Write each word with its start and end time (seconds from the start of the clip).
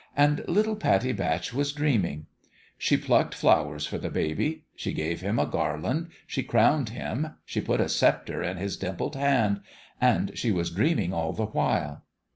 And 0.17 0.43
little 0.47 0.75
Pattie 0.75 1.11
Batch 1.13 1.53
was 1.53 1.73
dream 1.73 2.05
ing; 2.05 2.25
she 2.75 2.97
plucked 2.97 3.35
flowers 3.35 3.85
for 3.85 3.99
the 3.99 4.09
baby 4.09 4.63
she 4.75 4.93
gave 4.93 5.21
him 5.21 5.37
a 5.37 5.45
garland, 5.45 6.09
she 6.25 6.41
crowned 6.41 6.89
him, 6.89 7.35
she 7.45 7.61
put 7.61 7.79
a 7.79 7.87
sceptre 7.87 8.41
in 8.41 8.57
his 8.57 8.77
dimpled 8.77 9.15
hand 9.15 9.61
and 10.01 10.35
she 10.35 10.51
was 10.51 10.71
dream 10.71 10.97
ing 10.97 11.13
all 11.13 11.33
the 11.33 11.45
while. 11.45 12.01